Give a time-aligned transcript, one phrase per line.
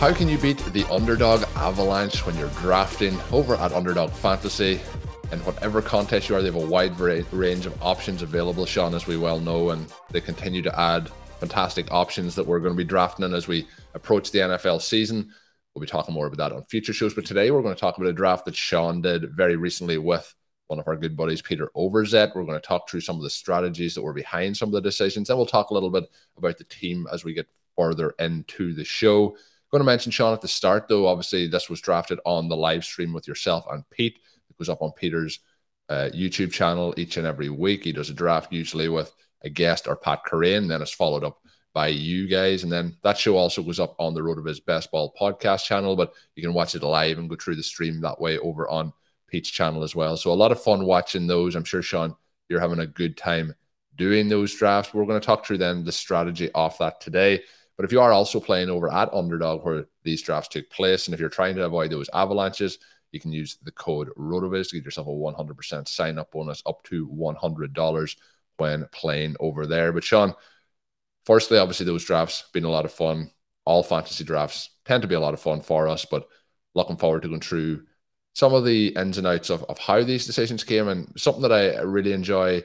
[0.00, 4.80] How can you beat the underdog avalanche when you're drafting over at Underdog Fantasy?
[5.30, 9.06] In whatever contest you are, they have a wide range of options available, Shawn, as
[9.06, 12.82] we well know, and they continue to add fantastic options that we're going to be
[12.82, 15.34] drafting in as we approach the NFL season.
[15.74, 17.98] We'll be talking more about that on future shows, but today we're going to talk
[17.98, 20.34] about a draft that Shawn did very recently with
[20.68, 22.34] one of our good buddies, Peter Overzet.
[22.34, 24.80] We're going to talk through some of the strategies that were behind some of the
[24.80, 26.04] decisions, and we'll talk a little bit
[26.38, 29.36] about the team as we get further into the show.
[29.70, 31.06] Going to mention Shawn at the start, though.
[31.06, 34.18] Obviously, this was drafted on the live stream with yourself and Pete.
[34.48, 35.38] It goes up on Peter's
[35.88, 37.84] uh, YouTube channel each and every week.
[37.84, 41.38] He does a draft usually with a guest or Pat Kerrane, then it's followed up
[41.72, 42.62] by you guys.
[42.62, 46.12] And then that show also goes up on the RotoViz Best Ball podcast channel, but
[46.34, 48.92] you can watch it live and go through the stream that way over on
[49.28, 50.16] Pete's channel as well.
[50.16, 51.54] So a lot of fun watching those.
[51.54, 52.16] I'm sure, Shawn,
[52.48, 53.54] you're having a good time
[53.96, 54.92] doing those drafts.
[54.92, 57.42] We're going to talk through then the strategy off that today.
[57.80, 61.14] But if you are also playing over at Underdog where these drafts took place, and
[61.14, 62.78] if you're trying to avoid those avalanches,
[63.10, 66.82] you can use the code ROTOVIZ to get yourself a 100% sign up bonus up
[66.82, 68.16] to $100
[68.58, 69.94] when playing over there.
[69.94, 70.34] But Shawn,
[71.24, 73.30] firstly, obviously those drafts been a lot of fun.
[73.64, 76.28] All fantasy drafts tend to be a lot of fun for us, but
[76.74, 77.84] looking forward to going through
[78.34, 80.88] some of the ins and outs of, of how these decisions came.
[80.88, 82.62] And something that I really enjoy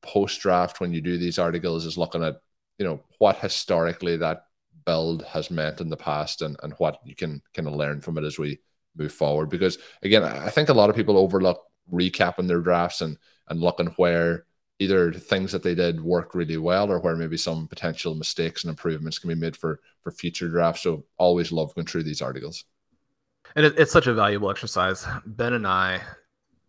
[0.00, 2.36] post draft when you do these articles is looking at,
[2.78, 4.46] you know, what historically that
[4.86, 8.18] build has meant in the past and, and what you can kind of learn from
[8.18, 8.58] it as we
[8.96, 9.48] move forward.
[9.50, 11.62] Because again, I think a lot of people overlook
[11.92, 13.18] recapping their drafts and
[13.48, 14.46] and looking where
[14.78, 18.70] either things that they did worked really well or where maybe some potential mistakes and
[18.70, 20.82] improvements can be made for for future drafts.
[20.82, 22.64] So always love going through these articles.
[23.56, 25.06] And it, it's such a valuable exercise.
[25.26, 26.00] Ben and I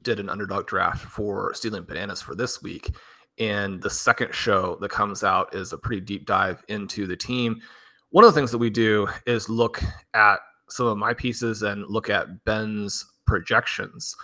[0.01, 2.95] did an underdog draft for Stealing Bananas for this week.
[3.37, 7.61] And the second show that comes out is a pretty deep dive into the team.
[8.09, 9.81] One of the things that we do is look
[10.13, 10.39] at
[10.69, 14.15] some of my pieces and look at Ben's projections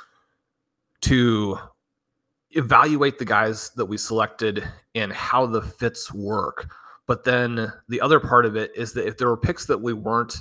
[1.02, 1.58] to
[2.52, 6.74] evaluate the guys that we selected and how the fits work.
[7.08, 9.94] But then the other part of it is that if there were picks that we
[9.94, 10.38] weren't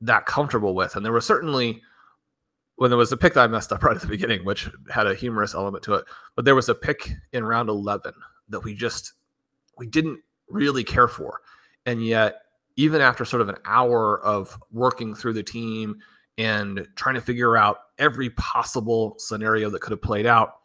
[0.00, 1.82] that comfortable with, and there was certainly
[2.76, 5.06] when there was a pick that I messed up right at the beginning, which had
[5.06, 6.04] a humorous element to it,
[6.34, 8.12] but there was a pick in round 11
[8.48, 9.12] that we just
[9.78, 11.40] we didn't really care for.
[11.86, 12.42] And yet
[12.76, 15.96] even after sort of an hour of working through the team
[16.38, 20.56] and trying to figure out every possible scenario that could have played out,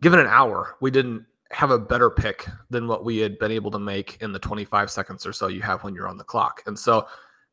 [0.00, 3.70] given an hour, we didn't have a better pick than what we had been able
[3.70, 6.62] to make in the 25 seconds or so you have when you're on the clock.
[6.66, 7.06] And so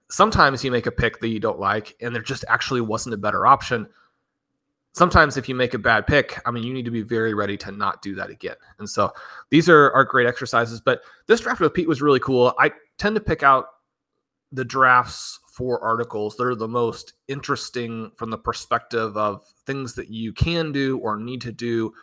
[0.10, 3.18] sometimes you make a pick that you don't like and there just actually wasn't a
[3.18, 3.88] better option.
[4.94, 7.58] Sometimes if you make a bad pick, I mean, you need to be very ready
[7.58, 8.56] to not do that again.
[8.80, 9.12] And so
[9.50, 10.82] these are, are great exercises.
[10.82, 12.54] But this draft with Pete was really cool.
[12.60, 13.68] I tend to pick out
[14.52, 20.10] the drafts for articles that are the most interesting from the perspective of things that
[20.10, 21.94] you can do or need to do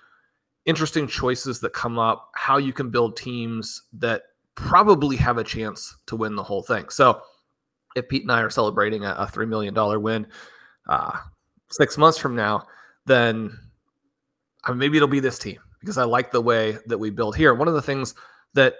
[0.66, 4.22] interesting choices that come up, how you can build teams that
[4.54, 6.88] probably have a chance to win the whole thing.
[6.88, 7.20] So,
[7.96, 10.26] if Pete and I are celebrating a, a $3 million win
[10.88, 11.16] uh,
[11.70, 12.66] six months from now,
[13.06, 13.56] then
[14.64, 17.36] I mean, maybe it'll be this team because I like the way that we build
[17.36, 17.54] here.
[17.54, 18.14] One of the things
[18.54, 18.74] that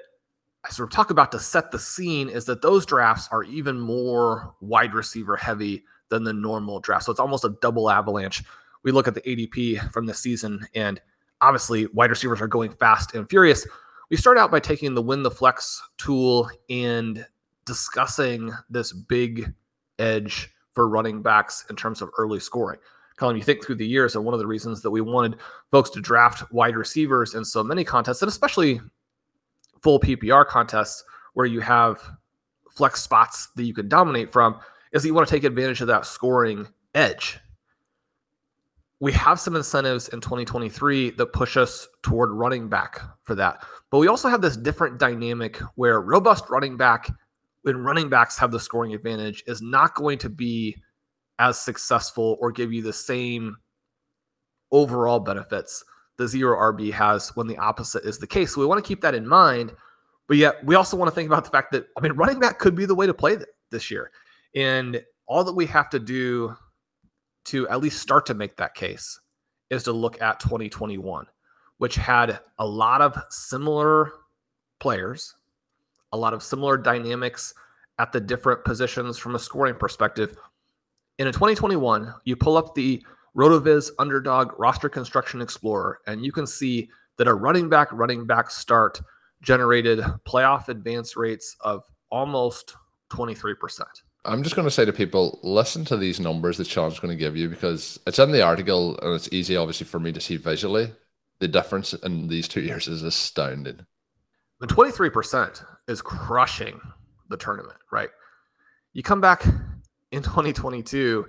[0.65, 3.79] I sort of talk about to set the scene is that those drafts are even
[3.79, 7.05] more wide receiver heavy than the normal draft.
[7.05, 8.43] So it's almost a double avalanche.
[8.83, 11.01] We look at the ADP from the season, and
[11.41, 13.67] obviously wide receivers are going fast and furious.
[14.11, 17.27] We start out by taking the win the flex tool and
[17.67, 19.53] discussing this big
[19.99, 22.81] edge for running backs in terms of early scoring.
[23.19, 25.37] Colm, you think through the years, and one of the reasons that we wanted
[25.71, 28.81] folks to draft wide receivers in so many contests, and especially
[29.85, 31.05] full PPR contests
[31.35, 32.03] where you have
[32.71, 34.59] flex spots that you can dominate from,
[34.93, 37.39] is that you want to take advantage of that scoring edge.
[39.01, 43.63] We have some incentives in 2023 that push us toward running back for that.
[43.91, 47.11] But we also have this different dynamic where robust running back,
[47.63, 50.77] when running backs have the scoring advantage, is not going to be
[51.39, 53.57] as successful or give you the same
[54.73, 55.85] overall benefits
[56.17, 58.55] the zero RB has when the opposite is the case.
[58.55, 59.73] So we want to keep that in mind.
[60.27, 62.59] But yet, we also want to think about the fact that, I mean, running back
[62.59, 63.37] could be the way to play
[63.71, 64.11] this year.
[64.55, 66.57] And all that we have to do
[67.47, 69.21] to at least start to make that case
[69.71, 71.27] is to look at 2021,
[71.79, 74.13] which had a lot of similar
[74.81, 75.35] players,
[76.13, 77.53] a lot of similar dynamics
[77.99, 80.37] at the different positions from a scoring perspective.
[81.19, 83.05] And in 2021, you pull up the
[83.37, 86.89] RotoViz Underdog Roster Construction Explorer, and you can see
[87.19, 89.01] that a running back running back start
[89.43, 92.77] generated playoff advance rates of almost
[93.13, 93.83] 23%.
[94.25, 97.23] I'm just going to say to people, listen to these numbers that Shawn's going to
[97.23, 100.37] give you because it's in the article and it's easy, obviously, for me to see
[100.37, 100.93] visually.
[101.41, 103.85] The difference in these two years is astounding.
[104.61, 106.81] The 23% is crushing
[107.29, 108.09] the tournament, right?
[108.95, 109.45] You come back
[110.11, 111.27] in 2022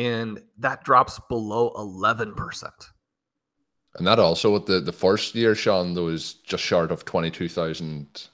[0.00, 2.70] and that drops below 11%.
[3.96, 7.28] And that also with the the first year, Shawn, there was just short of twenty
[7.28, 8.28] two thousand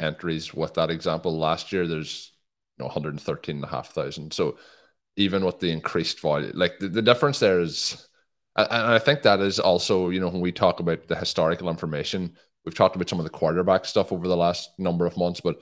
[0.00, 0.54] entries.
[0.54, 2.32] With that example, last year there's
[2.78, 4.32] you know one hundred thirteen and a half thousand.
[4.32, 4.56] So
[5.16, 8.08] even with the increased volume, like the, the difference there is,
[8.56, 12.34] and I think that is also you know when we talk about the historical information,
[12.64, 15.56] we've talked about some of the quarterback stuff over the last number of months, but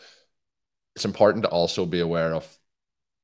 [0.94, 2.46] it's important to also be aware of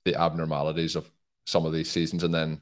[0.04, 1.08] the abnormalities of
[1.46, 2.60] some of these seasons and then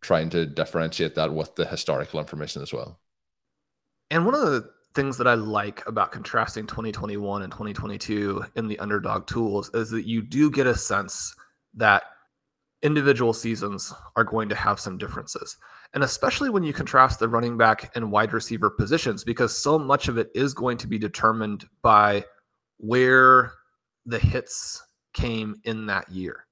[0.00, 2.98] trying to differentiate that with the historical information as well.
[4.10, 8.78] And one of the things that I like about contrasting 2021 and 2022 in the
[8.78, 11.34] underdog tools is that you do get a sense
[11.74, 12.02] that
[12.82, 15.56] individual seasons are going to have some differences.
[15.92, 20.08] And especially when you contrast the running back and wide receiver positions, because so much
[20.08, 22.24] of it is going to be determined by
[22.78, 23.52] where
[24.06, 24.82] the hits
[25.12, 26.46] came in that year.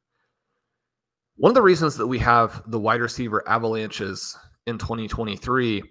[1.38, 4.36] One of the reasons that we have the wide receiver avalanches
[4.66, 5.84] in 2023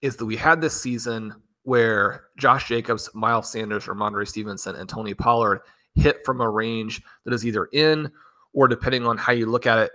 [0.00, 1.34] is that we had this season
[1.64, 5.60] where Josh Jacobs, Miles Sanders, or Rhamondre Stevenson, and Tony Pollard
[5.96, 8.10] hit from a range that is either in
[8.54, 9.90] or, depending on how you look at it,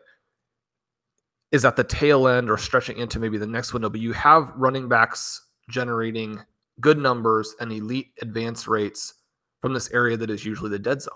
[1.52, 3.90] is at the tail end or stretching into maybe the next window.
[3.90, 6.40] But you have running backs generating
[6.80, 9.16] good numbers and elite advance rates
[9.62, 11.16] from this area that is usually the dead zone.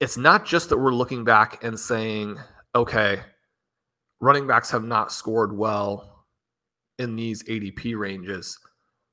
[0.00, 2.36] It's not just that we're looking back and saying,
[2.74, 3.20] okay,
[4.20, 6.26] running backs have not scored well
[6.98, 8.58] in these ADP ranges,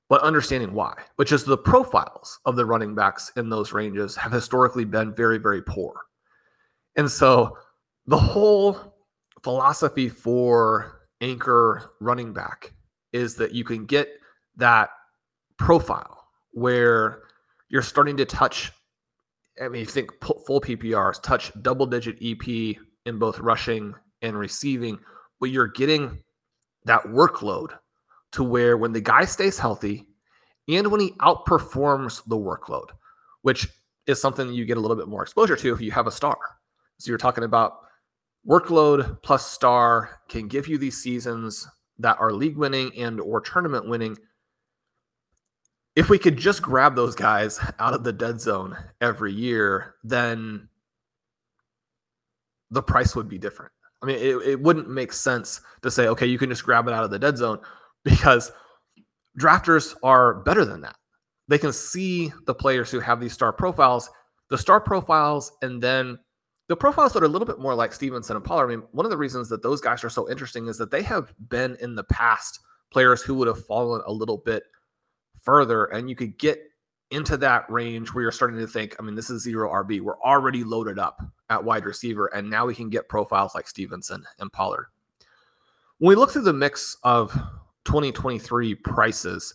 [0.09, 4.31] but understanding why, which is the profiles of the running backs in those ranges have
[4.31, 5.93] historically been very, very poor.
[6.95, 7.57] And so
[8.05, 8.95] the whole
[9.43, 12.73] philosophy for anchor running back
[13.13, 14.09] is that you can get
[14.57, 14.89] that
[15.57, 17.23] profile where
[17.69, 18.71] you're starting to touch.
[19.61, 24.99] I mean, you think full PPRs touch double digit EP in both rushing and receiving,
[25.39, 26.21] but you're getting
[26.85, 27.71] that workload
[28.33, 30.05] to where when the guy stays healthy
[30.67, 32.89] and when he outperforms the workload,
[33.41, 33.67] which
[34.05, 36.37] is something you get a little bit more exposure to if you have a star.
[36.99, 37.79] So you're talking about
[38.47, 41.67] workload plus star can give you these seasons
[41.99, 44.17] that are league winning and or tournament winning.
[45.95, 50.69] If we could just grab those guys out of the dead zone every year, then
[52.71, 53.71] the price would be different.
[54.01, 56.93] I mean, it, it wouldn't make sense to say, okay, you can just grab it
[56.93, 57.59] out of the dead zone
[58.03, 58.51] because
[59.39, 60.95] drafters are better than that.
[61.47, 64.09] They can see the players who have these star profiles,
[64.49, 66.19] the star profiles, and then
[66.67, 68.65] the profiles that are a little bit more like Stevenson and Pollard.
[68.65, 71.01] I mean, one of the reasons that those guys are so interesting is that they
[71.03, 72.59] have been in the past
[72.91, 74.63] players who would have fallen a little bit
[75.41, 76.59] further, and you could get
[77.11, 80.01] into that range where you're starting to think, I mean, this is zero RB.
[80.01, 84.23] We're already loaded up at wide receiver, and now we can get profiles like Stevenson
[84.39, 84.87] and Pollard.
[85.99, 87.31] When we look through the mix of
[87.85, 89.53] 2023 prices,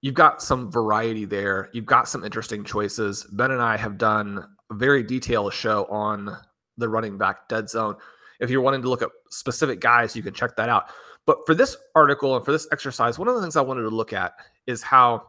[0.00, 1.70] you've got some variety there.
[1.72, 3.24] You've got some interesting choices.
[3.32, 6.36] Ben and I have done a very detailed show on
[6.76, 7.96] the running back dead zone.
[8.40, 10.86] If you're wanting to look at specific guys, you can check that out.
[11.26, 13.90] But for this article and for this exercise, one of the things I wanted to
[13.90, 14.32] look at
[14.66, 15.24] is how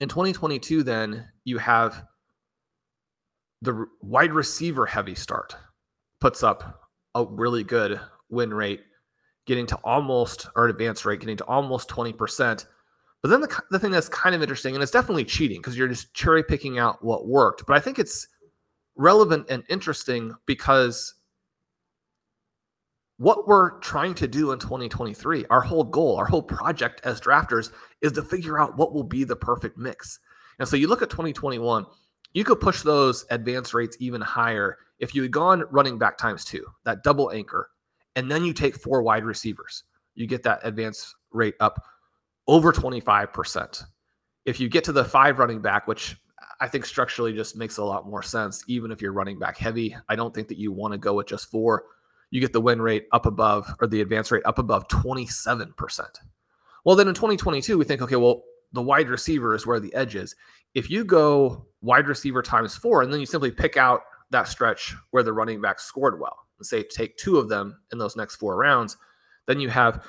[0.00, 2.04] in 2022, then you have
[3.64, 5.56] the wide receiver heavy start
[6.20, 8.82] puts up a really good win rate,
[9.46, 12.66] getting to almost or advance rate, getting to almost 20%.
[13.22, 15.88] But then the, the thing that's kind of interesting, and it's definitely cheating because you're
[15.88, 17.64] just cherry picking out what worked.
[17.66, 18.28] But I think it's
[18.96, 21.14] relevant and interesting because
[23.16, 27.70] what we're trying to do in 2023, our whole goal, our whole project as drafters
[28.02, 30.18] is to figure out what will be the perfect mix.
[30.58, 31.86] And so you look at 2021,
[32.34, 36.44] you could push those advance rates even higher if you had gone running back times
[36.44, 37.70] two, that double anchor,
[38.16, 39.84] and then you take four wide receivers.
[40.14, 41.82] You get that advance rate up
[42.46, 43.84] over 25%.
[44.44, 46.16] If you get to the five running back, which
[46.60, 49.96] I think structurally just makes a lot more sense, even if you're running back heavy,
[50.08, 51.84] I don't think that you want to go with just four.
[52.30, 56.00] You get the win rate up above or the advance rate up above 27%.
[56.84, 60.16] Well, then in 2022, we think, okay, well, the wide receiver is where the edge
[60.16, 60.34] is.
[60.74, 64.00] If you go wide receiver times four, and then you simply pick out
[64.30, 67.98] that stretch where the running back scored well, and say take two of them in
[67.98, 68.96] those next four rounds,
[69.46, 70.04] then you have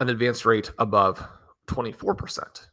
[0.00, 1.24] an advance rate above
[1.66, 2.66] 24%.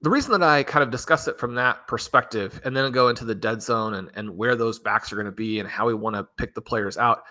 [0.00, 3.24] The reason that I kind of discuss it from that perspective and then go into
[3.24, 5.94] the dead zone and, and where those backs are going to be and how we
[5.94, 7.22] want to pick the players out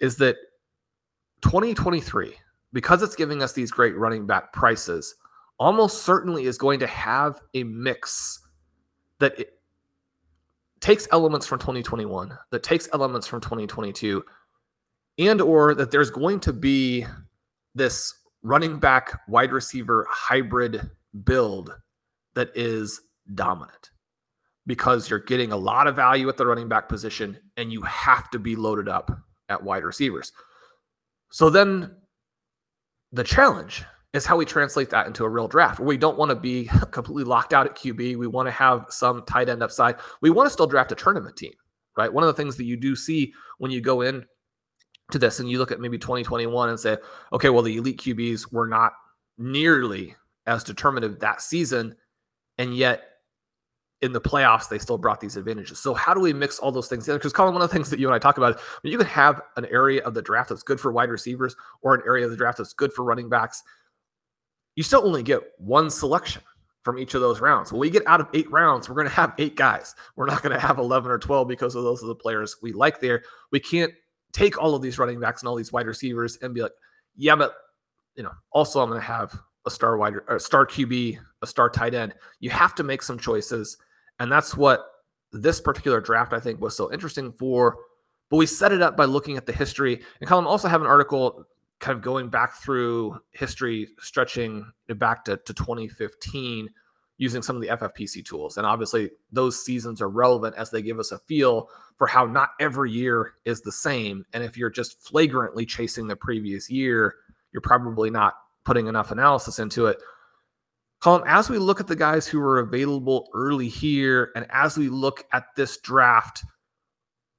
[0.00, 0.36] is that
[1.42, 2.34] 2023,
[2.72, 5.14] because it's giving us these great running back prices,
[5.58, 8.40] almost certainly is going to have a mix
[9.18, 9.48] that
[10.80, 14.22] takes elements from 2021, that takes elements from 2022,
[15.18, 17.06] and or that there's going to be
[17.74, 20.90] this running back wide receiver hybrid
[21.24, 21.74] build
[22.34, 23.00] that is
[23.34, 23.90] dominant
[24.66, 28.30] because you're getting a lot of value at the running back position and you have
[28.30, 29.10] to be loaded up
[29.48, 30.32] at wide receivers.
[31.30, 31.96] So then
[33.12, 35.80] the challenge is how we translate that into a real draft.
[35.80, 38.16] We don't want to be completely locked out at QB.
[38.16, 39.96] We want to have some tight end upside.
[40.20, 41.52] We want to still draft a tournament team,
[41.96, 42.12] right?
[42.12, 44.24] One of the things that you do see when you go in
[45.10, 46.96] to this and you look at maybe 2021 and say,
[47.32, 48.92] okay, well, the elite QBs were not
[49.38, 51.94] nearly as determinative that season.
[52.58, 53.02] And yet
[54.02, 55.78] in the playoffs, they still brought these advantages.
[55.78, 57.18] So how do we mix all those things together?
[57.18, 59.40] Because Colm, one of the things that you and I talk about, you can have
[59.56, 62.36] an area of the draft that's good for wide receivers or an area of the
[62.36, 63.62] draft that's good for running backs.
[64.76, 66.42] You still only get one selection
[66.82, 67.72] from each of those rounds.
[67.72, 69.96] When we get out of eight rounds, we're going to have eight guys.
[70.14, 72.72] We're not going to have 11 or 12 because of those are the players we
[72.72, 73.24] like there.
[73.50, 73.92] We can't
[74.32, 76.72] take all of these running backs and all these wide receivers and be like,
[77.16, 77.54] yeah, but
[78.14, 81.68] you know, also I'm going to have a star wide a star QB, a star
[81.68, 82.14] tight end.
[82.40, 83.76] You have to make some choices,
[84.20, 84.86] and that's what
[85.32, 87.76] this particular draft I think was so interesting for.
[88.30, 90.02] But we set it up by looking at the history.
[90.20, 91.44] And Colm also have an article
[91.80, 96.70] kind of going back through history, stretching back to, to 2015
[97.18, 98.56] using some of the FFPC tools.
[98.56, 102.50] And obviously, those seasons are relevant as they give us a feel for how not
[102.60, 104.24] every year is the same.
[104.32, 107.14] And if you're just flagrantly chasing the previous year,
[107.52, 109.98] you're probably not putting enough analysis into it.
[111.02, 114.88] Colm, as we look at the guys who were available early here, and as we
[114.88, 116.44] look at this draft,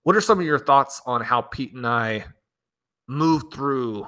[0.03, 2.25] what are some of your thoughts on how Pete and I
[3.08, 4.08] moved through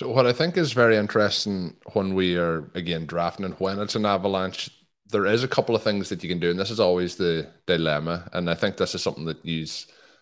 [0.00, 3.96] So what I think is very interesting when we are again drafting and when it's
[3.96, 4.70] an avalanche,
[5.10, 7.46] there is a couple of things that you can do, and this is always the
[7.66, 8.26] dilemma.
[8.32, 9.66] And I think this is something that you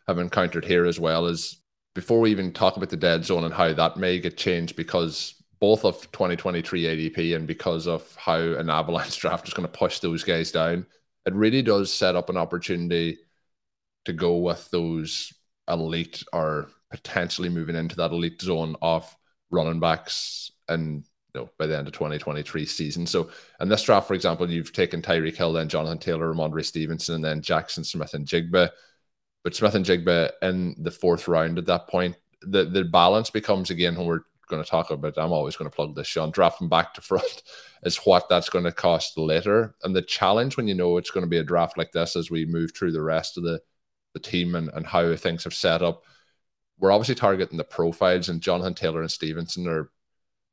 [0.08, 1.26] have encountered here as well.
[1.26, 1.62] Is
[1.94, 5.36] before we even talk about the dead zone and how that may get changed because
[5.60, 10.00] both of 2023 ADP and because of how an avalanche draft is going to push
[10.00, 10.86] those guys down,
[11.24, 13.18] it really does set up an opportunity
[14.06, 15.32] to go with those
[15.68, 19.14] elite or potentially moving into that elite zone of
[19.50, 23.06] running backs and you know, by the end of 2023 season.
[23.06, 27.16] So in this draft, for example, you've taken Tyreek Hill, then Jonathan Taylor, Rhamondre Stevenson,
[27.16, 28.70] and then Jaxon Smith-Njigba.
[29.44, 33.70] But Smith and Jigba in the fourth round at that point, the, the balance becomes
[33.70, 36.68] again when we're going to talk about, I'm always going to plug this, Shawn, drafting
[36.68, 37.42] back to front
[37.82, 39.74] is what that's going to cost later.
[39.82, 42.30] And the challenge when you know it's going to be a draft like this as
[42.30, 43.60] we move through the rest of the,
[44.14, 46.04] the team and, and how things have set up–
[46.78, 49.90] we're obviously targeting the profiles, and Jonathan Taylor and Stevenson are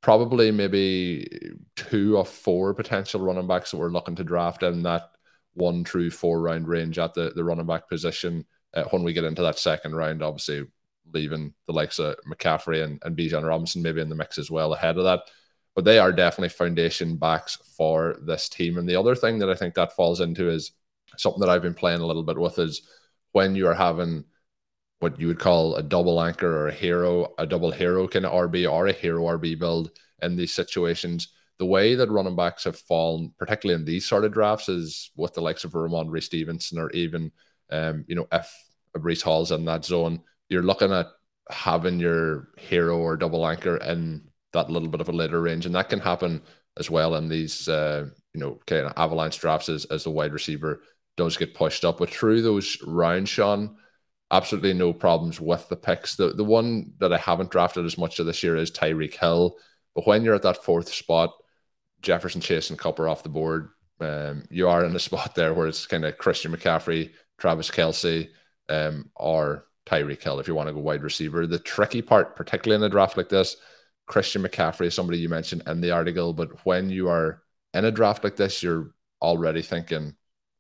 [0.02, 1.28] probably maybe
[1.76, 5.10] two of four potential running backs that we're looking to draft in that
[5.54, 8.46] one through four round range at the, the running back position.
[8.74, 10.66] Uh, when we get into that second round, obviously
[11.14, 14.74] leaving the likes of McCaffrey and, and Bijan Robinson maybe in the mix as well
[14.74, 15.22] ahead of that.
[15.76, 18.78] But they are definitely foundation backs for this team.
[18.78, 20.72] And the other thing that I think that falls into is
[21.18, 22.88] something that I've been playing a little bit with is
[23.32, 24.26] when you are having
[25.06, 28.32] what you would call a double anchor or a hero, a double hero kind of
[28.32, 29.92] RB or a hero RB build
[30.24, 31.28] in these situations.
[31.60, 35.36] The way that running backs have fallen, particularly in these sort of drafts, is with
[35.36, 37.32] the likes of Rhamondre Stevenson or even,
[37.70, 38.52] um, you know, if
[38.96, 41.06] a Breece Hall's in that zone, you're looking at
[41.52, 45.68] having your hero or double anchor in that little bit of a later range.
[45.68, 46.42] And that can happen
[46.80, 50.34] as well in these, uh, you know, kind of avalanche drafts as, as the wide
[50.34, 50.82] receiver
[51.16, 52.00] does get pushed up.
[52.00, 53.78] But through those rounds, Shawn,
[54.32, 56.16] absolutely no problems with the picks.
[56.16, 59.58] The the one that I haven't drafted as much of this year is Tyreek Hill.
[59.94, 61.32] But when you're at that fourth spot,
[62.02, 63.70] Jefferson Chase and Kupp off the board,
[64.02, 68.30] um, you are in a spot there where it's kind of Christian McCaffrey, Travis Kelce,
[68.70, 71.48] um, or Tyreek Hill if you want to go wide receiver.
[71.48, 73.58] The tricky part, particularly in a draft like this,
[74.08, 77.42] Christian McCaffrey is somebody you mentioned in the article, but when you are
[77.74, 80.16] in a draft like this, you're already thinking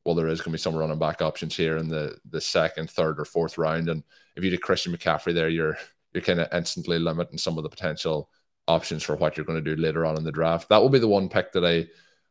[0.05, 2.89] well, there is going to be some running back options here in the the second,
[2.89, 3.89] third, or fourth round.
[3.89, 4.03] And
[4.35, 5.77] if you do Christian McCaffrey there, you're
[6.13, 8.29] you're kind of instantly limiting some of the potential
[8.67, 10.69] options for what you're going to do later on in the draft.
[10.69, 11.87] That will be the one pick that I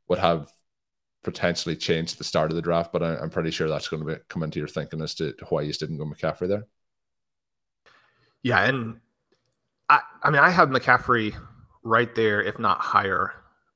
[0.09, 0.51] would have
[1.23, 4.15] potentially changed the start of the draft, but I, am pretty sure that's going to
[4.15, 6.67] be, come into your thinking as to, to why you didn't go McCaffrey there.
[8.43, 9.01] Yeah, and
[9.89, 11.35] I, I mean, I have McCaffrey
[11.83, 13.33] right there, if not higher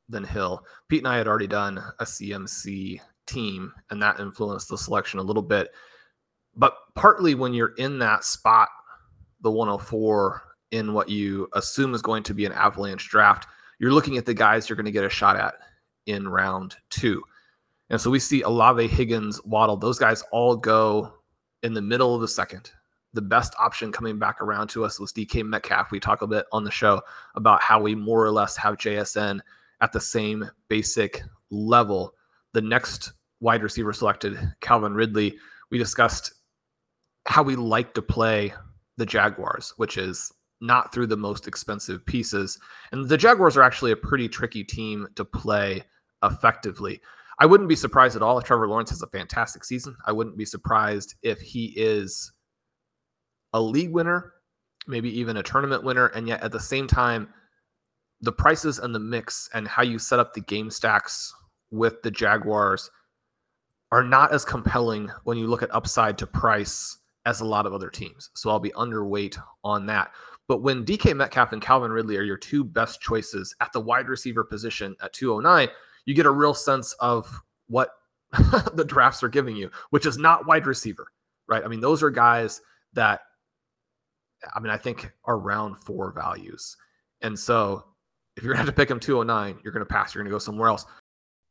[0.09, 0.65] than Hill.
[0.89, 5.23] Pete and I had already done a CMC team, and that influenced the selection a
[5.23, 5.69] little bit.
[6.57, 8.69] But partly when you're in that spot,
[9.43, 13.47] the 104 in what you assume is going to be an avalanche draft,
[13.79, 15.55] you're looking at the guys you're going to get a shot at
[16.07, 17.23] in round two.
[17.91, 21.13] And so we see Olave, Higgins, Waddle, those guys all go
[21.63, 22.71] in the middle of the second.
[23.15, 25.91] The best option coming back around to us was DK Metcalf.
[25.91, 27.01] We talk a bit on the show
[27.35, 29.41] about how we more or less have JSN
[29.81, 32.15] at the same basic level.
[32.53, 35.37] The next wide receiver selected, Calvin Ridley,
[35.71, 36.33] we discussed
[37.27, 38.53] how we like to play
[38.97, 42.59] the Jaguars, which is not through the most expensive pieces.
[42.91, 45.85] And the Jaguars are actually a pretty tricky team to play
[46.25, 47.01] effectively.
[47.39, 49.97] I wouldn't be surprised at all if Trevor Lawrence has a fantastic season.
[50.07, 52.33] I wouldn't be surprised if he is
[53.53, 54.33] a league winner,
[54.89, 56.07] maybe even a tournament winner.
[56.07, 57.29] And yet at the same time,
[58.21, 61.33] the prices and the mix and how you set up the game stacks
[61.71, 62.91] with the Jaguars
[63.91, 67.73] are not as compelling when you look at upside to price as a lot of
[67.73, 68.31] other teams.
[68.35, 70.13] So I'll be underweight on that.
[70.47, 74.09] But when DK Metcalf and Calvin Ridley are your two best choices at the wide
[74.09, 75.69] receiver position at 209,
[76.07, 77.31] you get a real sense of
[77.69, 77.91] what
[78.75, 81.09] the drafts are giving you, which is not wide receiver,
[81.47, 81.65] right?
[81.65, 82.63] I mean, those are guys
[82.95, 83.21] that,
[84.55, 86.77] I mean, I think are round four values.
[87.21, 87.85] And so
[88.37, 90.31] if you're going to have to pick them 209, you're going to pass, you're going
[90.31, 90.87] to go somewhere else.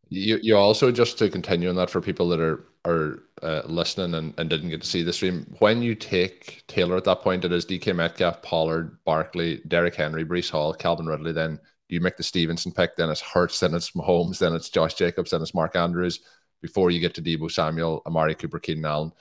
[0.10, 4.14] You you also just to continue on that for people that are are uh, listening
[4.16, 5.54] and, and didn't get to see the stream.
[5.60, 10.24] When you take Taylor at that point, it is DK Metcalf, Pollard, Barkley, Derrick Henry,
[10.24, 11.34] Breece Hall, Calvin Ridley.
[11.34, 12.96] Then you make the Stevenson pick.
[12.96, 13.60] Then it's Hurts.
[13.60, 14.40] Then it's Mahomes.
[14.40, 15.32] Then it's Josh Jacobs.
[15.32, 16.22] Then it's Mark Andrews.
[16.62, 19.12] Before you get to Deebo Samuel, Amari Cooper, Keenan Allen.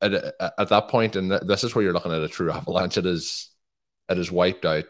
[0.00, 2.96] At, at that point, and this is where you're looking at a true avalanche.
[2.96, 3.50] It is
[4.08, 4.84] it is wiped out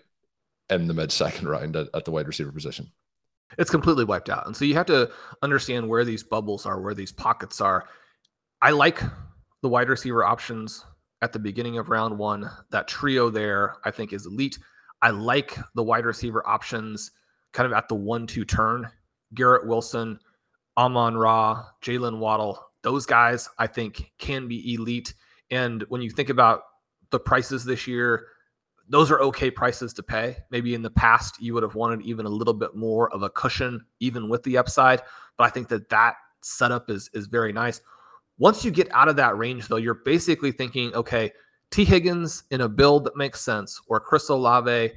[0.71, 2.93] in the mid second round at, at the wide receiver position.
[3.57, 4.47] It's completely wiped out.
[4.47, 5.11] And so you have to
[5.43, 7.89] understand where these bubbles are, where these pockets are.
[8.61, 9.01] I like
[9.63, 10.85] the wide receiver options
[11.23, 12.51] at the beginning of round one.
[12.71, 14.59] That trio there, I think, is elite.
[15.01, 17.11] I like the wide receiver options
[17.53, 18.89] kind of at the one two turn.
[19.35, 20.19] Garrett Wilson,
[20.77, 25.15] Amon Ra, Jaylen Waddle, those guys I think can be elite.
[25.51, 26.63] And when you think about
[27.11, 28.27] the prices this year,
[28.89, 30.37] those are okay prices to pay.
[30.51, 33.31] Maybe in the past you would have wanted even a little bit more of a
[33.31, 35.03] cushion, even with the upside.
[35.37, 37.81] But I think that that setup is is very nice.
[38.39, 41.33] Once you get out of that range, though, you're basically thinking, okay,
[41.71, 41.85] T.
[41.85, 44.93] Higgins in a build that makes sense, or Chris Olave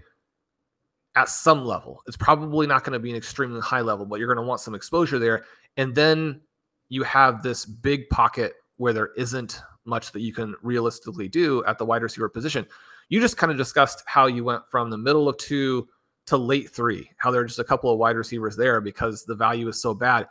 [1.16, 2.02] at some level.
[2.08, 4.62] It's probably not going to be an extremely high level, but you're going to want
[4.62, 5.44] some exposure there.
[5.76, 6.42] And then
[6.90, 11.78] you have this big pocket where there isn't much that you can realistically do at
[11.78, 12.66] the wide receiver position.
[13.12, 15.86] You just kind of discussed how you went from the middle of two
[16.28, 19.36] to late three, how there are just a couple of wide receivers there because the
[19.36, 20.28] value is so bad.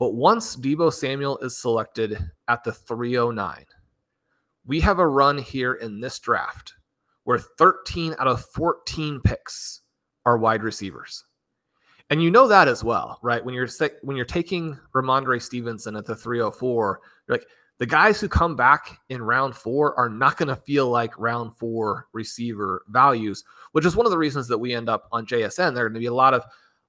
[0.00, 2.18] But once Deebo Samuel is selected
[2.48, 3.64] at the 309,
[4.66, 6.74] we have a run here in this draft
[7.22, 9.82] where 13 out of 14 picks
[10.26, 11.24] are wide receivers.
[12.10, 13.44] And you know that as well, right?
[13.44, 13.68] When you're
[14.02, 17.46] when you're taking Rhamondre Stevenson at the 304, you're like
[17.78, 21.56] the guys who come back in round four are not going to feel like round
[21.56, 25.74] four receiver values, which is one of the reasons that we end up on JSN.
[25.74, 26.44] There are going to be a lot of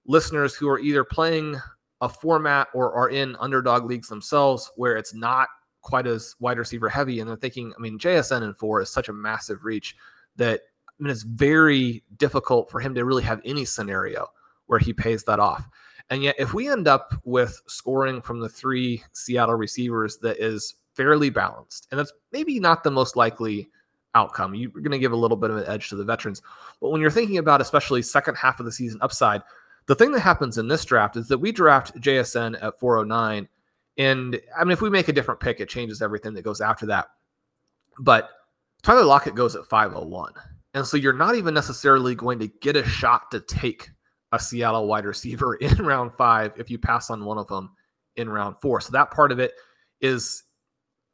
[0.05, 1.59] listeners who are either playing
[2.01, 5.47] a format or are in underdog leagues themselves where it's not
[5.81, 7.19] quite as wide receiver heavy.
[7.19, 9.95] And they're thinking, I mean, JSN and four is such a massive reach
[10.35, 14.27] that I mean, it's very difficult for him to really have any scenario
[14.67, 15.67] where he pays that off.
[16.09, 20.75] And yet, if we end up with scoring from the three Seattle receivers that is
[20.93, 23.69] fairly balanced, and that's maybe not the most likely
[24.13, 26.41] outcome, you're going to give a little bit of an edge to the veterans.
[26.79, 29.41] But when you're thinking about, especially second half of the season upside,
[29.87, 33.47] the thing that happens in this draft is that we draft JSN at 409.
[33.97, 36.85] And I mean, if we make a different pick, it changes everything that goes after
[36.87, 37.07] that.
[37.99, 38.29] But
[38.83, 40.33] Tyler Lockett goes at 501.
[40.73, 43.91] And so you're not even necessarily going to get a shot to take
[44.31, 47.71] a Seattle wide receiver in round five if you pass on one of them
[48.15, 48.81] in round four.
[48.81, 49.53] So that part of it
[50.01, 50.43] is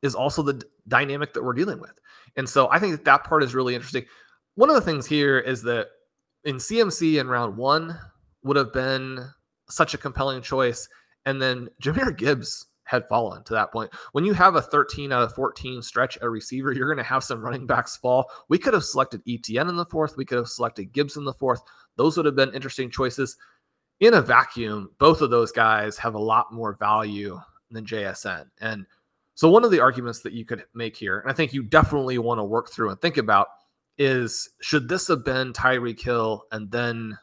[0.01, 1.93] is also the d- dynamic that we're dealing with.
[2.35, 4.05] And so I think that that part is really interesting.
[4.55, 5.87] One of the things here is that
[6.43, 7.97] in CMC in round one
[8.43, 9.29] would have been
[9.69, 10.87] such a compelling choice.
[11.25, 13.91] And then Jahmyr Gibbs had fallen to that point.
[14.11, 17.23] When you have a 13 out of 14 stretch a receiver, you're going to have
[17.23, 18.29] some running backs fall.
[18.49, 20.17] We could have selected ETN in the fourth.
[20.17, 21.61] We could have selected Gibbs in the fourth.
[21.97, 23.37] Those would have been interesting choices.
[23.99, 28.45] In a vacuum, both of those guys have a lot more value than JSN.
[28.59, 28.85] And
[29.35, 32.17] so, one of the arguments that you could make here, and I think you definitely
[32.17, 33.47] want to work through and think about,
[33.97, 37.17] is should this have been Tyreek Hill and then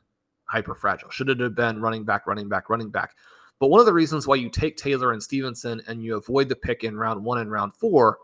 [0.44, 1.10] hyper fragile?
[1.10, 3.14] Should it have been running back, running back, running back?
[3.60, 6.56] But one of the reasons why you take Taylor and Stevenson and you avoid the
[6.56, 8.18] pick in round one and round four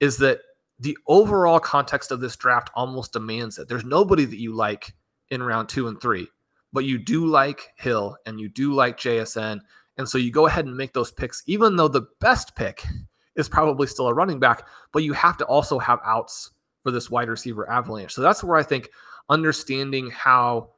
[0.00, 0.40] is that
[0.78, 3.68] the overall context of this draft almost demands it.
[3.68, 4.92] There's nobody that you like
[5.34, 6.28] in round two and three,
[6.72, 9.60] but you do like Hill and you do like JSN.
[9.96, 12.84] And so you go ahead and make those picks, even though the best pick
[13.36, 16.50] is probably still a running back, but you have to also have outs
[16.82, 18.12] for this wide receiver avalanche.
[18.14, 18.90] So that's where I think
[19.28, 20.70] understanding how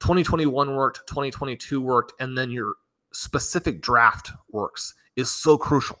[0.00, 2.74] 2021 worked, 2022 worked, and then your
[3.12, 5.98] specific draft works is so crucial.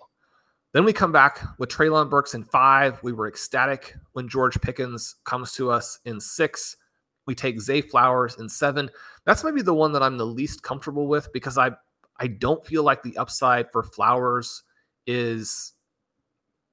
[0.72, 3.02] Then we come back with Treylon Burks in five.
[3.02, 6.76] We were ecstatic when George Pickens comes to us in six.
[7.26, 8.90] We take Zay Flowers in seven.
[9.24, 11.70] That's maybe the one that I'm the least comfortable with because I
[12.18, 14.62] I don't feel like the upside for Flowers
[15.06, 15.72] is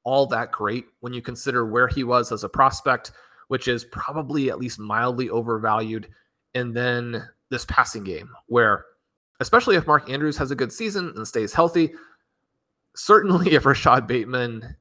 [0.04, 3.12] all that great when you consider where he was as a prospect,
[3.48, 6.10] which is probably at least mildly overvalued.
[6.54, 8.86] And then this passing game, where
[9.40, 11.94] especially if Mark Andrews has a good season and stays healthy,
[12.96, 14.76] certainly if Rashod Bateman,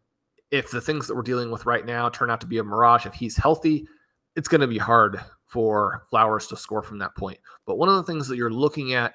[0.51, 3.07] if the things that we're dealing with right now turn out to be a mirage,
[3.07, 3.87] if he's healthy,
[4.35, 7.39] it's going to be hard for Flowers to score from that point.
[7.67, 9.15] But one of the things that you're looking at,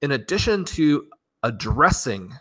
[0.00, 1.08] in addition to
[1.42, 2.32] addressing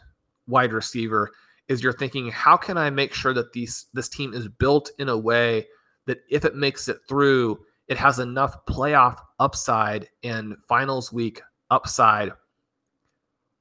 [0.48, 1.32] wide receiver,
[1.68, 5.10] is you're thinking, how can I make sure that these this team is built in
[5.10, 5.68] a way
[6.06, 12.32] that if it makes it through, it has enough playoff upside and finals week upside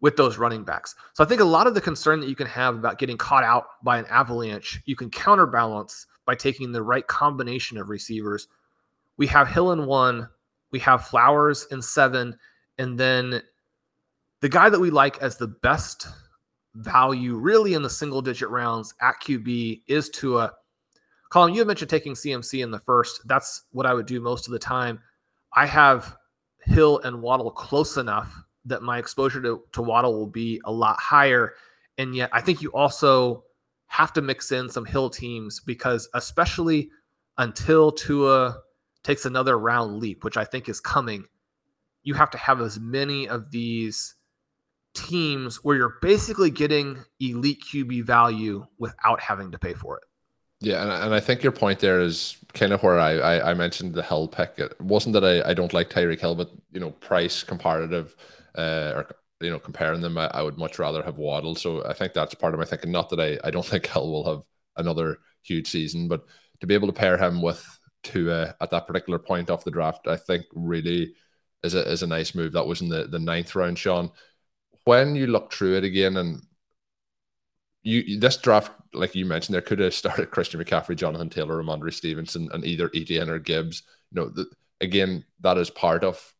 [0.01, 0.95] with those running backs.
[1.15, 3.45] So I think a lot of the concern that you can have about getting caught
[3.45, 8.49] out by an avalanche, you can counterbalance by taking the right combination of receivers.
[9.21, 10.31] We have Hill in one,
[10.71, 12.39] we have Flowers in seven,
[12.79, 13.43] and then
[14.41, 16.09] the guy that we like as the best
[16.75, 20.55] value, really in the single digit rounds at QB, is Tua.
[21.31, 23.21] Colm, you had mentioned taking CMC in the first.
[23.27, 24.99] That's what I would do most of the time.
[25.53, 26.17] I have
[26.65, 30.99] Hill and Waddle close enough that my exposure to, to Waddle will be a lot
[30.99, 31.57] higher.
[31.99, 33.45] And yet, I think you also
[33.89, 36.89] have to mix in some Hill teams because, especially
[37.37, 38.63] until Tua
[39.03, 41.25] takes another round leap, which I think is coming,
[42.03, 44.15] you have to have as many of these
[44.95, 50.05] teams where you're basically getting elite QB value without having to pay for it.
[50.63, 53.55] Yeah, and, and I think your point there is kind of where I, I, I
[53.55, 54.55] mentioned the Hill pick.
[54.59, 58.15] It wasn't that I, I don't like Tyreek Hill, but you know, price comparative,
[58.57, 59.11] uh, or
[59.41, 61.55] you know, comparing them, I, I would much rather have Waddle.
[61.55, 62.93] So I think that's part of my thinking.
[62.93, 64.43] Not that I, I don't think Hill will have
[64.77, 66.27] another huge season, but
[66.61, 69.71] to be able to pair him with Tua uh, at that particular point off the
[69.71, 71.15] draft, I think really
[71.63, 72.53] is a is a nice move.
[72.53, 74.11] That was in the the ninth round, Shawn.
[74.85, 76.43] When you look through it again, and
[77.83, 81.93] you this draft, like you mentioned, there could have started Christian McCaffrey, Jonathan Taylor, Rhamondre
[81.93, 83.83] Stevenson, and either Etienne or Gibbs.
[84.13, 84.47] You know, the,
[84.81, 86.33] again, that is part of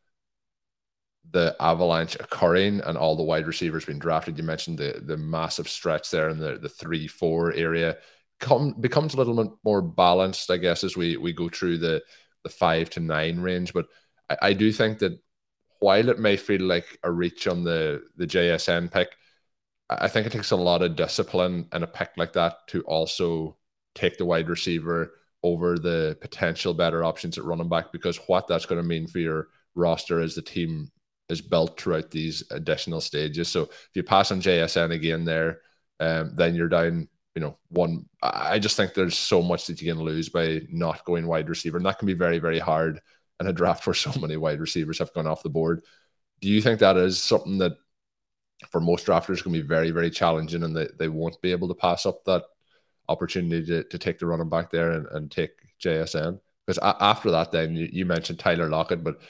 [1.33, 4.37] the avalanche occurring and all the wide receivers being drafted.
[4.37, 7.99] You mentioned the the massive stretch there in the the three four area.
[8.41, 12.03] Come becomes a little bit more balanced, I guess, as we we go through the
[12.43, 13.73] the five to nine range.
[13.73, 13.87] But
[14.29, 15.21] I, I do think that
[15.81, 19.09] while it may feel like a reach on the the JSN pick,
[19.89, 23.57] I think it takes a lot of discipline and a pick like that to also
[23.95, 28.67] take the wide receiver over the potential better options at running back because what that's
[28.67, 30.91] going to mean for your roster as the team
[31.29, 33.49] is built throughout these additional stages.
[33.49, 35.61] So if you pass on JSN again there,
[35.99, 38.07] um, then you're down, you know, one.
[38.23, 41.77] I just think there's so much that you can lose by not going wide receiver.
[41.77, 43.01] And that can be very, very hard
[43.41, 45.83] in a draft where so many wide receivers have gone off the board.
[46.41, 47.73] Do you think that is something that
[48.71, 51.75] for most drafters can be very, very challenging and they, they won't be able to
[51.75, 52.45] pass up that
[53.09, 55.51] opportunity to, to take the running back there and, and take
[55.83, 56.41] JSN?
[56.67, 59.21] Because after that, then you, you mentioned Tyler Lockett, but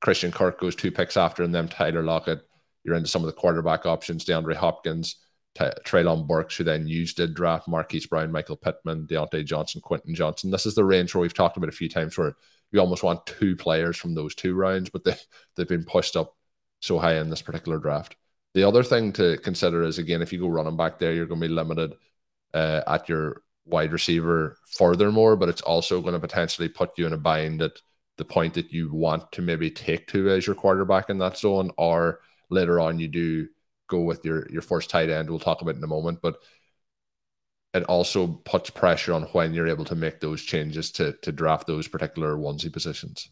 [0.00, 2.42] Christian Kirk goes two picks after, and then Tyler Lockett.
[2.84, 5.16] You're into some of the quarterback options, DeAndre Hopkins,
[5.58, 10.14] T- Treylon Burks, who then used to draft Marquise Brown, Michael Pittman, Diontae Johnson, Quentin
[10.14, 10.50] Johnston.
[10.50, 12.36] This is the range where we've talked about a few times where
[12.70, 15.16] you almost want two players from those two rounds, but they,
[15.56, 16.36] they've been pushed up
[16.80, 18.16] so high in this particular draft.
[18.54, 21.40] The other thing to consider is again, if you go running back there, you're going
[21.40, 21.94] to be limited
[22.54, 27.12] uh, at your wide receiver furthermore, but it's also going to potentially put you in
[27.12, 27.72] a bind at
[28.16, 31.70] the point that you want to maybe take to as your quarterback in that zone,
[31.76, 33.48] or later on you do
[33.88, 35.28] go with your your first tight end.
[35.28, 36.36] We'll talk about in a moment, but
[37.74, 41.66] it also puts pressure on when you're able to make those changes to to draft
[41.66, 43.30] those particular onesie positions.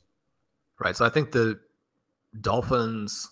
[0.79, 0.97] Right.
[0.97, 1.61] So I think the
[2.41, 3.31] Dolphins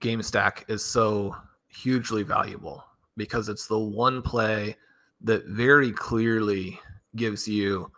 [0.00, 1.36] game stack is so
[1.68, 2.84] hugely valuable
[3.16, 4.76] because it's the one play
[5.22, 6.78] that very clearly
[7.16, 7.90] gives you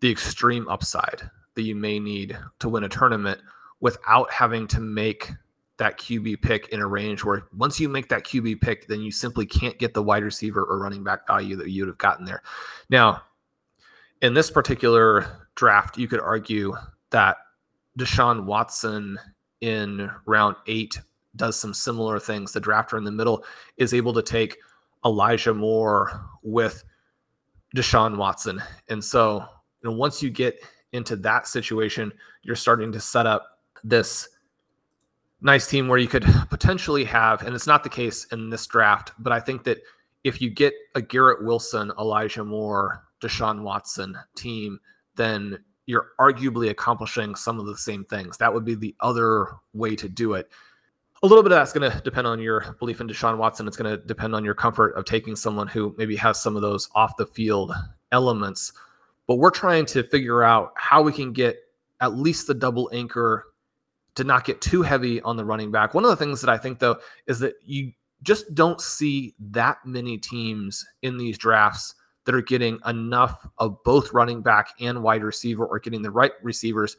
[0.00, 1.22] the extreme upside
[1.54, 3.40] that you may need to win a tournament
[3.80, 5.30] without having to make
[5.78, 9.10] that QB pick in a range where once you make that QB pick, then you
[9.10, 12.42] simply can't get the wide receiver or running back value that you'd have gotten there.
[12.88, 13.22] Now,
[14.22, 16.74] in this particular draft, you could argue
[17.10, 17.36] that
[17.98, 19.18] Deshaun Watson
[19.60, 20.98] in round eight
[21.36, 22.52] does some similar things.
[22.52, 23.44] The drafter in the middle
[23.76, 24.56] is able to take
[25.04, 26.82] Elijah Moore with
[27.76, 28.62] Deshaun Watson.
[28.88, 29.44] And so,
[29.82, 30.58] you know, once you get
[30.92, 32.12] into that situation,
[32.42, 34.28] you're starting to set up this
[35.46, 39.12] nice team where you could potentially have, and it's not the case in this draft,
[39.18, 39.78] but I think that
[40.24, 44.78] if you get a Garrett Wilson, Elijah Moore, Deshaun Watson team,
[45.14, 48.36] then you're arguably accomplishing some of the same things.
[48.36, 50.50] That would be the other way to do it.
[51.22, 53.66] A little bit of that's going to depend on your belief in Deshaun Watson.
[53.66, 56.62] It's going to depend on your comfort of taking someone who maybe has some of
[56.62, 57.72] those off the field
[58.12, 58.72] elements
[59.26, 61.58] but we're trying to figure out how we can get
[62.00, 63.46] at least the double anchor
[64.16, 65.94] to not get too heavy on the running back.
[65.94, 69.78] One of the things that I think though is that you just don't see that
[69.84, 75.22] many teams in these drafts that are getting enough of both running back and wide
[75.22, 76.96] receiver or getting the right receivers.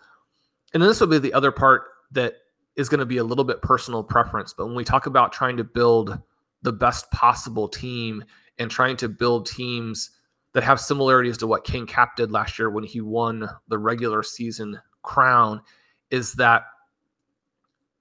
[0.74, 2.36] And then this will be the other part that
[2.76, 4.54] is going to be a little bit personal preference.
[4.54, 6.18] But when we talk about trying to build
[6.62, 8.24] the best possible team
[8.58, 10.12] and trying to build teams
[10.54, 14.24] that have similarities to what King Cap did last year when he won the regular
[14.24, 15.62] season crown
[16.10, 16.64] is that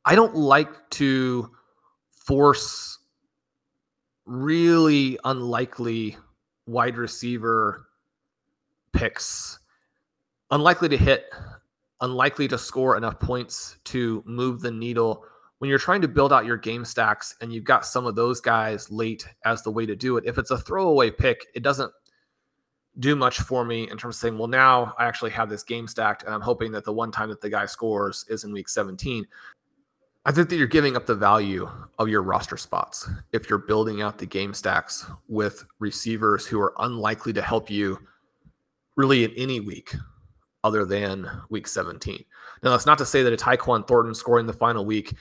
[0.08, 1.50] I don't like to
[2.10, 3.00] force
[4.24, 6.16] really unlikely
[6.68, 7.88] wide receiver
[8.92, 9.58] picks,
[10.52, 11.26] unlikely to hit,
[12.00, 15.24] unlikely to score enough points to move the needle.
[15.58, 18.40] When you're trying to build out your game stacks and you've got some of those
[18.40, 21.90] guys late as the way to do it, if it's a throwaway pick, it doesn't
[22.98, 25.86] do much for me in terms of saying, well, now I actually have this game
[25.86, 28.68] stacked and I'm hoping that the one time that the guy scores is in week
[28.68, 29.26] 17.
[30.26, 34.02] I think that you're giving up the value of your roster spots if you're building
[34.02, 37.96] out the game stacks with receivers who are unlikely to help you
[38.96, 39.94] really in any week
[40.64, 42.24] other than week 17.
[42.64, 45.14] Now, that's not to say that a Tyquan Thornton scoring the final week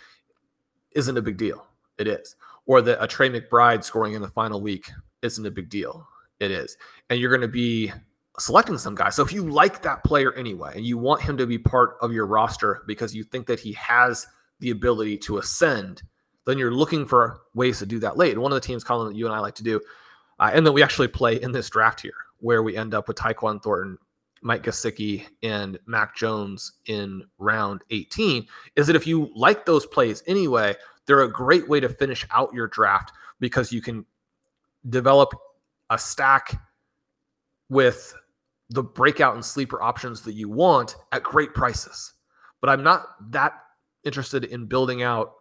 [0.95, 1.67] isn't a big deal.
[1.99, 2.35] It is.
[2.65, 4.89] Or that a Trey McBride scoring in the final week
[5.21, 6.07] isn't a big deal.
[6.39, 6.75] It is.
[7.11, 7.91] And you're going to be
[8.39, 9.11] selecting some guy.
[9.11, 12.11] So if you like that player anyway, and you want him to be part of
[12.11, 14.25] your roster because you think that he has
[14.59, 16.03] the ability to ascend,
[16.45, 18.33] then you're looking for ways to do that late.
[18.33, 19.81] And one of the teams, Colm, that you and I like to do,
[20.39, 23.17] uh, and then we actually play in this draft here, where we end up with
[23.17, 23.97] Tyquan Thornton,
[24.41, 30.23] Mike Gesicki, and Mac Jones in round 18, is that if you like those plays
[30.27, 30.75] anyway,
[31.07, 34.05] they're a great way to finish out your draft because you can
[34.89, 35.33] develop
[35.89, 36.59] a stack
[37.69, 38.13] with
[38.69, 42.13] the breakout and sleeper options that you want at great prices.
[42.61, 43.53] But I'm not that
[44.05, 45.33] interested in building out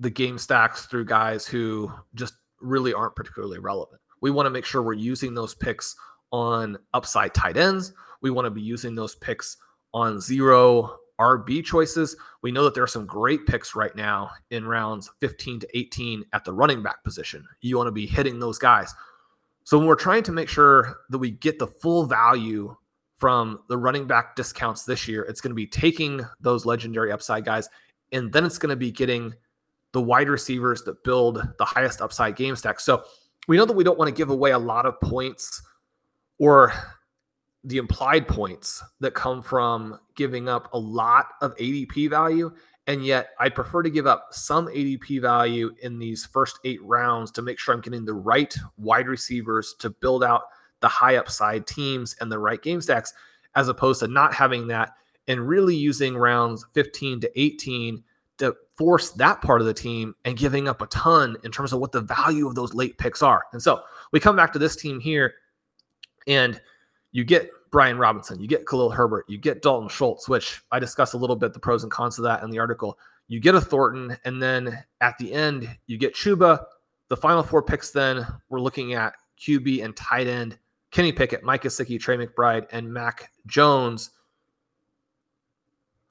[0.00, 4.00] the game stacks through guys who just really aren't particularly relevant.
[4.20, 5.94] We want to make sure we're using those picks
[6.30, 7.92] on upside tight ends.
[8.22, 9.56] We want to be using those picks
[9.92, 12.16] on zero RB choices.
[12.42, 16.24] We know that there are some great picks right now in rounds 15 to 18
[16.32, 17.46] at the running back position.
[17.60, 18.92] You want to be hitting those guys.
[19.64, 22.76] So when we're trying to make sure that we get the full value
[23.16, 27.44] from the running back discounts this year, it's going to be taking those legendary upside
[27.44, 27.68] guys,
[28.14, 29.34] and then it's going to be getting
[29.92, 32.80] the wide receivers that build the highest upside game stack.
[32.80, 33.04] So
[33.46, 35.62] we know that we don't want to give away a lot of points
[36.38, 36.72] or
[37.64, 42.52] the implied points that come from giving up a lot of ADP value.
[42.86, 47.30] And yet, I prefer to give up some ADP value in these first eight rounds
[47.32, 50.42] to make sure I'm getting the right wide receivers to build out
[50.80, 53.14] the high upside teams and the right game stacks,
[53.54, 54.90] as opposed to not having that
[55.28, 58.02] and really using rounds 15 to 18
[58.38, 61.80] to force that part of the team and giving up a ton in terms of
[61.80, 63.44] what the value of those late picks are.
[63.52, 63.82] And so
[64.12, 65.34] we come back to this team here,
[66.26, 66.60] and
[67.12, 71.12] you get Brian Robinson, you get Khalil Herbert, you get Dalton Schultz, which I discuss
[71.12, 72.98] a little bit the pros and cons of that in the article.
[73.28, 76.64] You get a Thornton, and then at the end, you get Chuba.
[77.08, 80.58] The final four picks, then we're looking at QB and tight end
[80.94, 84.10] Kenny Pickett, Mike Gesicki, Trey McBride, and Mac Jones.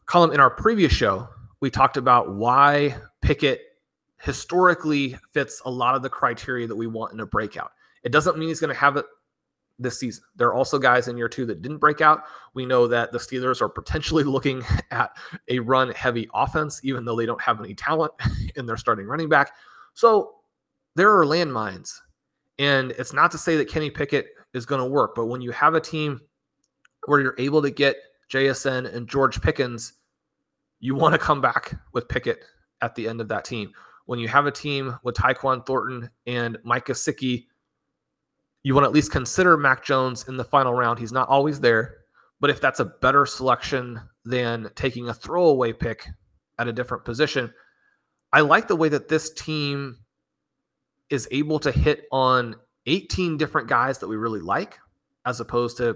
[0.06, 1.28] Colm, in our previous show,
[1.62, 3.62] we talked about why Pickett
[4.22, 7.72] historically fits a lot of the criteria that we want in a breakout.
[8.04, 9.06] It doesn't mean he's going to have it
[9.80, 10.24] this season.
[10.36, 12.24] There are also guys in year two that didn't break out.
[12.54, 15.12] We know that the Steelers are potentially looking at
[15.48, 18.14] a run heavy offense, even though they don't have any talent
[18.56, 19.52] in their starting running back.
[19.94, 20.36] So
[20.96, 21.94] there are landmines.
[22.60, 25.52] And it's not to say that Kenny Pickett is going to work, but when you
[25.52, 26.22] have a team
[27.06, 27.98] where you're able to get
[28.34, 29.94] JSN and George Pickens
[30.84, 32.44] you want to come back with Pickett
[32.82, 33.72] at the end of that team.
[34.06, 37.46] When you have a team with Tyquan Thornton and Mike Gesicki,
[38.64, 41.00] you want to at least consider Mac Jones in the final round.
[41.00, 42.00] He's not always there,
[42.42, 46.06] but if that's a better selection than taking a throwaway pick
[46.60, 47.54] at a different position,
[48.34, 50.00] I like the way that this team
[51.10, 54.80] is able to hit on 18 different guys that we really like,
[55.26, 55.96] as opposed to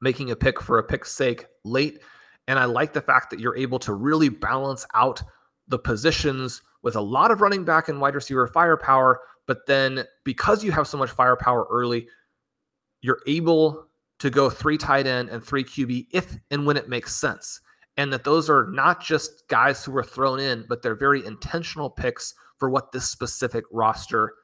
[0.00, 2.00] making a pick for a pick's sake late
[2.48, 5.22] and I like the fact that you're able to really balance out
[5.68, 9.20] the positions with a lot of running back and wide receiver firepower.
[9.46, 12.08] But then because you have so much firepower early,
[13.00, 13.86] you're able
[14.18, 17.60] to go three tight end and three QB if and when it makes sense.
[17.96, 21.90] And that those are not just guys who were thrown in, but they're very intentional
[21.90, 24.34] picks for what this specific roster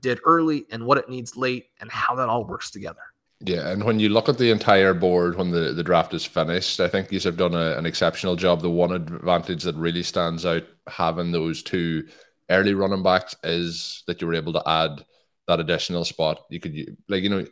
[0.00, 3.11] did early and what it needs late and how that all works together.
[3.44, 6.78] Yeah, and when you look at the entire board when the, the draft is finished,
[6.78, 8.60] I think these have done a, an exceptional job.
[8.60, 12.06] The one advantage that really stands out having those two
[12.50, 15.04] early running backs is that you were able to add
[15.48, 16.44] that additional spot.
[16.50, 17.44] You could like you know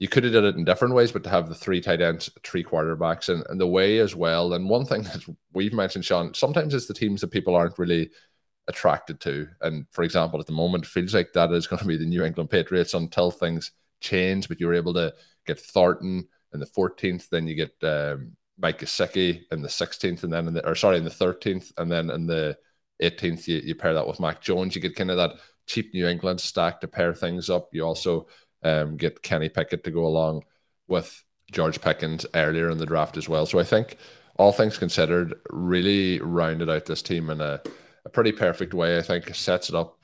[0.00, 2.28] you could have did it in different ways, but to have the three tight ends,
[2.42, 4.52] three quarterbacks, and, and the way as well.
[4.52, 8.10] And one thing that we've mentioned, Shawn, sometimes it's the teams that people aren't really
[8.68, 9.46] attracted to.
[9.60, 12.24] And for example, at the moment, feels like that is going to be the New
[12.24, 14.48] England Patriots until things change.
[14.48, 15.14] But you were able to
[15.46, 20.32] get Thornton in the 14th, then you get um, Mike Gesicki in the 16th, and
[20.32, 22.56] then in the, or sorry, in the 13th, and then in the
[23.02, 24.74] 18th, you, you pair that with Mac Jones.
[24.74, 25.32] You get kind of that
[25.66, 27.68] cheap New England stack to pair things up.
[27.72, 28.26] You also
[28.62, 30.44] um, get Kenny Pickett to go along
[30.88, 33.46] with George Pickens earlier in the draft as well.
[33.46, 33.98] So I think
[34.36, 37.60] all things considered, really rounded out this team in a,
[38.04, 38.98] a pretty perfect way.
[38.98, 39.98] I think sets it up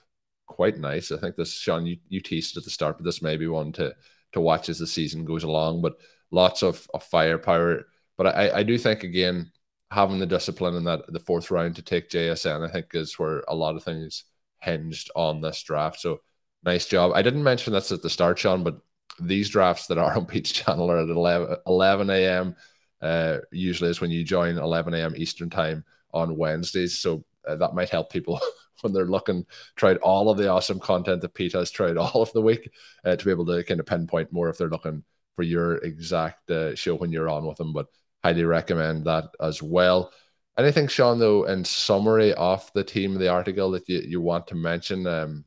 [0.47, 1.13] quite nice.
[1.13, 3.73] I think this, Shawn, you, you teased at the start, but this may be one
[3.73, 3.95] to
[4.33, 5.83] to watch as the season goes along.
[5.83, 5.97] But
[6.31, 7.87] lots of, of firepower.
[8.17, 9.53] But I, I do think again
[9.91, 13.45] having the discipline in that the fourth round to take JSN, I think is where
[13.49, 14.25] a lot of things
[14.61, 16.01] hinged on this draft.
[16.01, 16.21] So
[16.65, 17.13] nice job.
[17.15, 18.81] I didn't mention this at the start, Shawn, but
[19.21, 22.57] these drafts that are on Pete's channel are at 11, 11 a.m.
[23.03, 25.15] uh, usually is when you join 11 a.m.
[25.17, 26.99] Eastern time on Wednesdays.
[26.99, 28.41] So uh, that might help people
[28.83, 32.33] when they're looking tried all of the awesome content that Pete has tried all of
[32.33, 32.71] the week
[33.05, 35.05] uh, to be able to kind of pinpoint more if they're looking
[35.37, 37.73] for your exact uh, show when you're on with them.
[37.73, 37.87] But
[38.23, 40.13] highly recommend that as well.
[40.59, 44.55] Anything, Shawn, though, in summary of the team, the article that you, you want to
[44.55, 45.07] mention?
[45.07, 45.45] Um,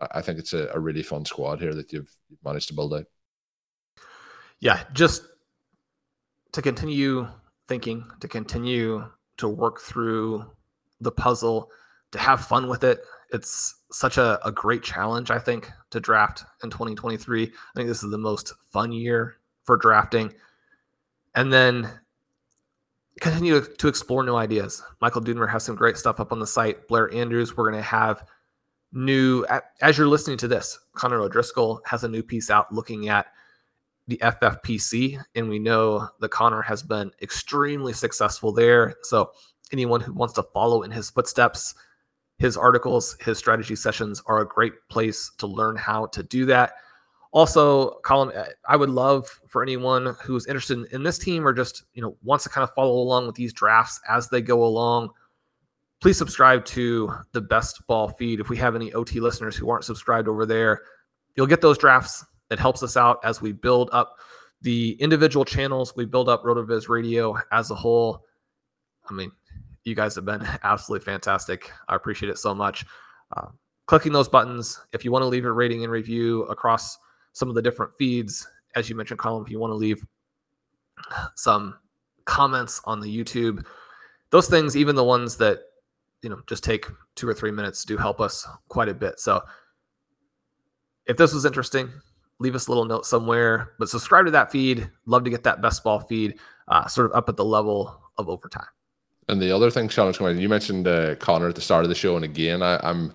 [0.00, 2.94] I think it's a, a really fun squad here that you've, you've managed to build
[2.94, 3.06] out.
[4.58, 5.22] Yeah, just
[6.52, 7.28] to continue
[7.68, 9.04] thinking, to continue
[9.36, 10.44] to work through
[11.00, 11.70] the puzzle,
[12.12, 13.00] to have fun with it.
[13.32, 17.44] It's such a, a great challenge, I think, to draft in 2023.
[17.44, 20.32] I think this is the most fun year for drafting.
[21.34, 21.90] And then
[23.20, 24.82] continue to explore new ideas.
[25.00, 26.88] Michael Dubner has some great stuff up on the site.
[26.88, 28.24] Blair Andrews, we're going to have
[28.92, 29.44] new,
[29.80, 33.26] as you're listening to this, Connor O'Driscoll has a new piece out looking at
[34.06, 35.20] the FFPC.
[35.34, 38.96] And we know that Connor has been extremely successful there.
[39.02, 39.32] So
[39.72, 41.74] anyone who wants to follow in his footsteps,
[42.38, 46.72] his articles, his strategy sessions are a great place to learn how to do that.
[47.32, 48.32] Also, Colm,
[48.66, 52.44] I would love for anyone who's interested in this team or just you know wants
[52.44, 55.10] to kind of follow along with these drafts as they go along.
[56.00, 58.40] Please subscribe to the Best Ball feed.
[58.40, 60.82] If we have any OT listeners who aren't subscribed over there,
[61.34, 62.24] you'll get those drafts.
[62.50, 64.16] It helps us out as we build up
[64.62, 65.94] the individual channels.
[65.96, 68.24] We build up RotoViz Radio as a whole.
[69.10, 69.32] I mean,
[69.88, 71.72] you guys have been absolutely fantastic.
[71.88, 72.84] I appreciate it so much.
[73.36, 73.48] Uh,
[73.86, 74.80] clicking those buttons.
[74.92, 76.98] If you want to leave a rating and review across
[77.32, 78.46] some of the different feeds.
[78.74, 80.04] As you mentioned, Colm, if you want to leave
[81.34, 81.78] some
[82.24, 83.64] comments on the YouTube,
[84.30, 85.60] those things, even the ones that
[86.22, 89.18] you know just take two or three minutes, do help us quite a bit.
[89.20, 89.42] So
[91.06, 91.90] if this was interesting,
[92.38, 93.72] leave us a little note somewhere.
[93.78, 94.90] But subscribe to that feed.
[95.06, 98.28] Love to get that best ball feed uh, sort of up at the level of
[98.28, 98.66] overtime.
[99.28, 102.16] And the other thing, Shawn, you mentioned uh, Connor at the start of the show,
[102.16, 103.12] and again, I, I'm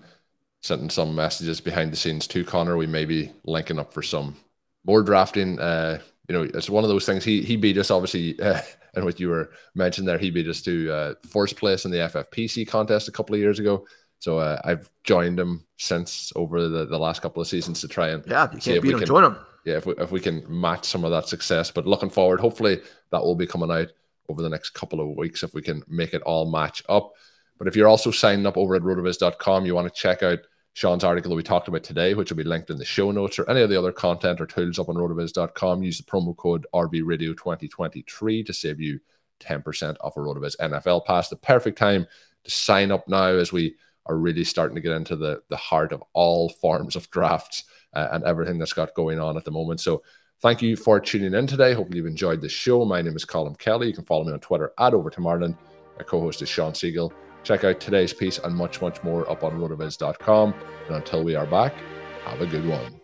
[0.62, 2.76] sending some messages behind the scenes to Connor.
[2.76, 4.36] We may be linking up for some
[4.84, 5.58] more drafting.
[5.58, 7.24] Uh, you know, it's one of those things.
[7.24, 8.60] He he beat us obviously, uh,
[8.94, 11.98] and what you were mentioning there, he beat us to uh, first place in the
[11.98, 13.84] FFPC contest a couple of years ago.
[14.20, 18.08] So uh, I've joined him since over the, the last couple of seasons to try
[18.08, 19.36] and yeah, you can't beat him, can, join him.
[19.66, 22.80] Yeah, if we if we can match some of that success, but looking forward, hopefully
[23.10, 23.88] that will be coming out
[24.28, 27.12] over the next couple of weeks if we can make it all match up.
[27.58, 30.40] But if you're also signing up over at rotoviz.com, you want to check out
[30.72, 33.38] Shawn's article that we talked about today, which will be linked in the show notes,
[33.38, 35.82] or any of the other content or tools up on rotoviz.com.
[35.84, 38.98] Use the promo code RVRadio2023 to save you
[39.40, 41.28] 10% off a Rotoviz NFL pass.
[41.28, 42.06] The perfect time
[42.42, 45.92] to sign up now as we are really starting to get into the, the heart
[45.92, 47.64] of all forms of drafts
[47.94, 49.80] uh, and everything that's got going on at the moment.
[49.80, 50.02] So
[50.40, 51.74] thank you for tuning in today.
[51.74, 52.84] Hopefully you've enjoyed the show.
[52.84, 53.88] My name is Colm Kelly.
[53.88, 55.56] You can follow me on Twitter at Overtime Ireland.
[55.98, 57.12] My co-host is Shawn Siegele.
[57.44, 60.54] Check out today's piece and much, much more up on rotoviz.com.
[60.86, 61.74] And until we are back,
[62.24, 63.03] have a good one.